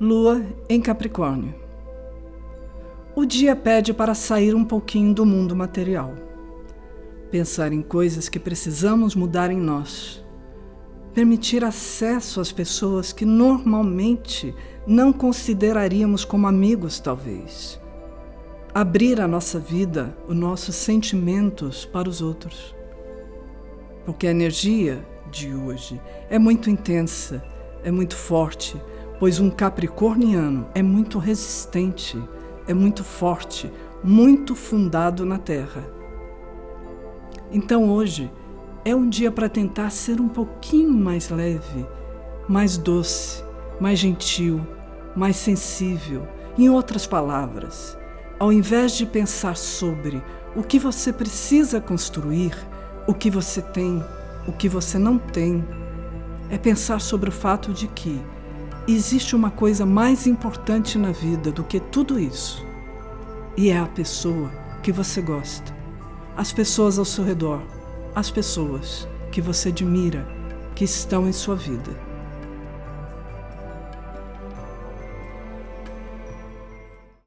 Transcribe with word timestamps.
Lua 0.00 0.46
em 0.68 0.80
Capricórnio. 0.80 1.52
O 3.16 3.24
dia 3.24 3.56
pede 3.56 3.92
para 3.92 4.14
sair 4.14 4.54
um 4.54 4.64
pouquinho 4.64 5.12
do 5.12 5.26
mundo 5.26 5.56
material. 5.56 6.14
Pensar 7.32 7.72
em 7.72 7.82
coisas 7.82 8.28
que 8.28 8.38
precisamos 8.38 9.16
mudar 9.16 9.50
em 9.50 9.56
nós. 9.56 10.24
Permitir 11.12 11.64
acesso 11.64 12.40
às 12.40 12.52
pessoas 12.52 13.12
que 13.12 13.24
normalmente 13.24 14.54
não 14.86 15.12
consideraríamos 15.12 16.24
como 16.24 16.46
amigos, 16.46 17.00
talvez. 17.00 17.80
Abrir 18.72 19.20
a 19.20 19.26
nossa 19.26 19.58
vida, 19.58 20.16
os 20.28 20.36
nossos 20.36 20.76
sentimentos 20.76 21.84
para 21.84 22.08
os 22.08 22.22
outros. 22.22 22.72
Porque 24.06 24.28
a 24.28 24.30
energia 24.30 25.04
de 25.28 25.52
hoje 25.52 26.00
é 26.30 26.38
muito 26.38 26.70
intensa, 26.70 27.42
é 27.82 27.90
muito 27.90 28.14
forte 28.14 28.80
pois 29.18 29.40
um 29.40 29.50
capricorniano 29.50 30.66
é 30.74 30.82
muito 30.82 31.18
resistente, 31.18 32.22
é 32.66 32.74
muito 32.74 33.02
forte, 33.02 33.70
muito 34.02 34.54
fundado 34.54 35.24
na 35.24 35.38
terra. 35.38 35.84
Então 37.50 37.90
hoje 37.90 38.30
é 38.84 38.94
um 38.94 39.08
dia 39.08 39.30
para 39.30 39.48
tentar 39.48 39.90
ser 39.90 40.20
um 40.20 40.28
pouquinho 40.28 40.92
mais 40.92 41.30
leve, 41.30 41.86
mais 42.48 42.76
doce, 42.76 43.42
mais 43.80 43.98
gentil, 43.98 44.60
mais 45.16 45.36
sensível. 45.36 46.26
Em 46.56 46.68
outras 46.68 47.06
palavras, 47.06 47.98
ao 48.38 48.52
invés 48.52 48.92
de 48.92 49.04
pensar 49.04 49.56
sobre 49.56 50.22
o 50.54 50.62
que 50.62 50.78
você 50.78 51.12
precisa 51.12 51.80
construir, 51.80 52.52
o 53.06 53.14
que 53.14 53.30
você 53.30 53.60
tem, 53.60 54.02
o 54.46 54.52
que 54.52 54.68
você 54.68 54.98
não 54.98 55.18
tem, 55.18 55.64
é 56.50 56.56
pensar 56.56 57.00
sobre 57.00 57.28
o 57.28 57.32
fato 57.32 57.72
de 57.72 57.86
que 57.88 58.20
existe 58.94 59.36
uma 59.36 59.50
coisa 59.50 59.84
mais 59.84 60.26
importante 60.26 60.96
na 60.96 61.12
vida 61.12 61.52
do 61.52 61.62
que 61.62 61.78
tudo 61.78 62.18
isso. 62.18 62.64
E 63.56 63.70
é 63.70 63.78
a 63.78 63.86
pessoa 63.86 64.50
que 64.82 64.90
você 64.90 65.20
gosta, 65.20 65.76
as 66.36 66.52
pessoas 66.52 66.98
ao 66.98 67.04
seu 67.04 67.24
redor, 67.24 67.60
as 68.14 68.30
pessoas 68.30 69.06
que 69.30 69.42
você 69.42 69.68
admira, 69.68 70.26
que 70.74 70.84
estão 70.84 71.28
em 71.28 71.32
sua 71.32 71.54
vida. 71.54 72.07